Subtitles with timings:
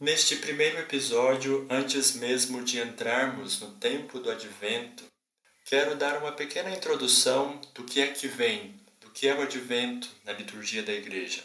[0.00, 5.04] Neste primeiro episódio, antes mesmo de entrarmos no tempo do advento,
[5.66, 10.08] quero dar uma pequena introdução do que é que vem, do que é o advento
[10.24, 11.44] na liturgia da igreja.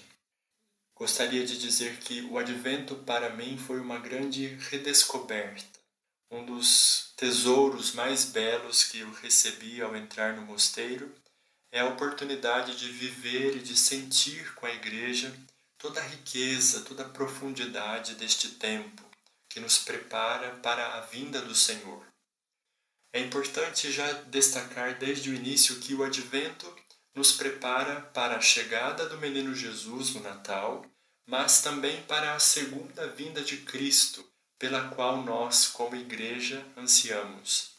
[0.95, 5.77] Gostaria de dizer que o advento para mim foi uma grande redescoberta,
[6.31, 11.13] um dos tesouros mais belos que eu recebi ao entrar no mosteiro
[11.73, 15.35] é a oportunidade de viver e de sentir com a igreja
[15.85, 19.03] toda a riqueza, toda a profundidade deste tempo
[19.47, 22.03] que nos prepara para a vinda do Senhor.
[23.13, 26.75] É importante já destacar desde o início que o advento
[27.13, 30.83] nos prepara para a chegada do menino Jesus no Natal,
[31.27, 34.27] mas também para a segunda vinda de Cristo,
[34.57, 37.75] pela qual nós, como igreja, ansiamos.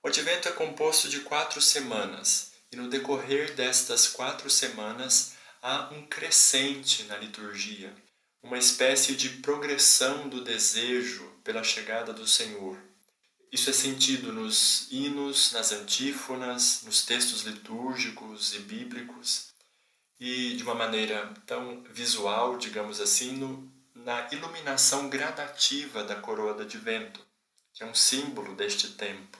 [0.00, 5.31] O advento é composto de quatro semanas, e no decorrer destas quatro semanas
[5.62, 7.94] há um crescente na liturgia,
[8.42, 12.76] uma espécie de progressão do desejo pela chegada do Senhor.
[13.52, 19.52] Isso é sentido nos hinos, nas antífonas, nos textos litúrgicos e bíblicos,
[20.18, 26.78] e de uma maneira tão visual, digamos assim, no, na iluminação gradativa da coroa de
[26.78, 27.24] vento,
[27.72, 29.38] que é um símbolo deste tempo.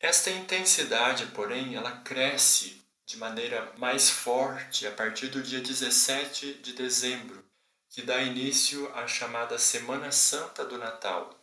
[0.00, 6.74] Esta intensidade, porém, ela cresce de maneira mais forte a partir do dia 17 de
[6.74, 7.42] dezembro,
[7.88, 11.34] que dá início à chamada Semana Santa do Natal,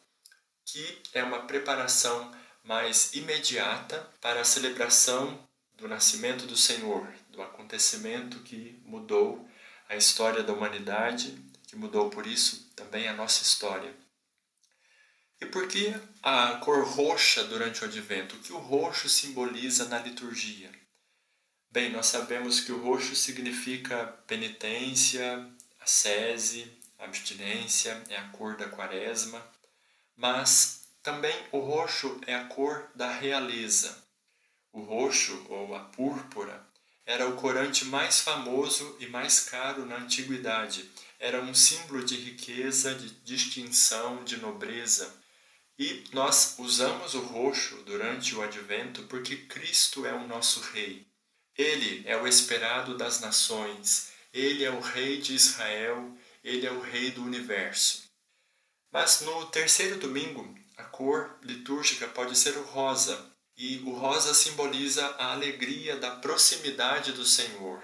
[0.64, 2.32] que é uma preparação
[2.64, 5.44] mais imediata para a celebração
[5.74, 9.50] do nascimento do Senhor, do acontecimento que mudou
[9.90, 11.36] a história da humanidade,
[11.68, 13.92] que mudou por isso também a nossa história.
[15.42, 18.36] E por que a cor roxa durante o advento?
[18.36, 20.85] O que o roxo simboliza na liturgia?
[21.76, 25.46] Bem, nós sabemos que o roxo significa penitência,
[25.82, 29.46] ascese, abstinência, é a cor da quaresma,
[30.16, 34.02] mas também o roxo é a cor da realeza.
[34.72, 36.66] O roxo, ou a púrpura,
[37.06, 40.90] era o corante mais famoso e mais caro na antiguidade.
[41.20, 45.14] Era um símbolo de riqueza, de distinção, de nobreza.
[45.78, 51.06] E nós usamos o roxo durante o advento porque Cristo é o nosso Rei.
[51.58, 56.12] Ele é o esperado das nações, ele é o Rei de Israel,
[56.44, 58.04] ele é o Rei do universo.
[58.92, 65.06] Mas no terceiro domingo, a cor litúrgica pode ser o rosa, e o rosa simboliza
[65.18, 67.82] a alegria da proximidade do Senhor,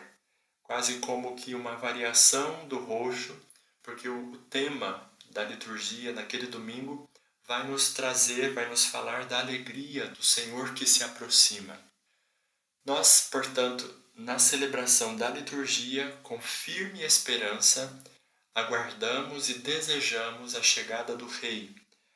[0.63, 3.33] quase como que uma variação do roxo,
[3.81, 7.09] porque o tema da liturgia naquele domingo
[7.47, 11.79] vai nos trazer, vai nos falar da alegria do Senhor que se aproxima.
[12.85, 18.01] Nós, portanto, na celebração da liturgia, com firme esperança,
[18.55, 21.75] aguardamos e desejamos a chegada do Rei,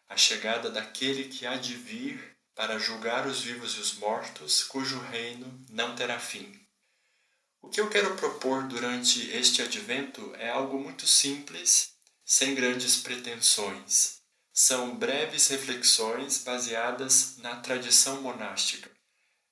[0.10, 4.98] a chegada daquele que há de vir para julgar os vivos e os mortos, cujo
[5.00, 6.60] reino não terá fim.
[7.62, 11.94] O que eu quero propor durante este advento é algo muito simples,
[12.24, 14.22] sem grandes pretensões.
[14.54, 18.95] São breves reflexões baseadas na tradição monástica.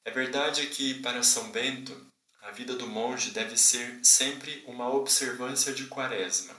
[0.06, 1.96] É verdade que, para São Bento,
[2.42, 6.54] a vida do monge deve ser sempre uma observância de quaresma.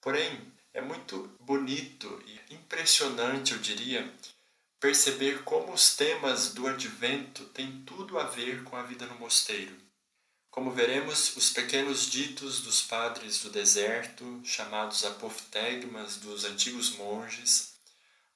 [0.00, 0.40] Porém,
[0.72, 4.10] é muito bonito e impressionante, eu diria,
[4.80, 9.76] perceber como os temas do advento têm tudo a ver com a vida no mosteiro.
[10.50, 17.74] Como veremos, os pequenos ditos dos padres do deserto, chamados apoftegmas dos antigos monges,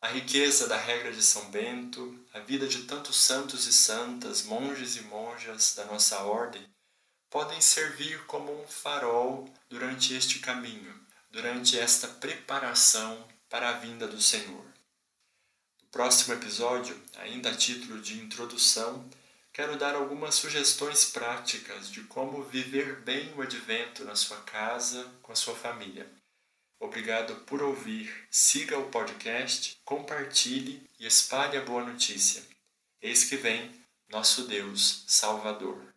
[0.02, 4.96] a riqueza da regra de São Bento, a vida de tantos santos e santas, monges
[4.96, 6.68] e monjas da nossa ordem,
[7.30, 10.92] podem servir como um farol durante este caminho,
[11.30, 14.64] durante esta preparação para a vinda do Senhor.
[15.80, 19.08] No próximo episódio, ainda a título de introdução,
[19.52, 25.30] quero dar algumas sugestões práticas de como viver bem o advento na sua casa, com
[25.30, 26.10] a sua família.
[26.82, 28.12] Obrigado por ouvir.
[28.28, 32.42] Siga o podcast, compartilhe e espalhe a boa notícia.
[33.00, 33.70] Eis que vem
[34.10, 35.91] nosso Deus Salvador.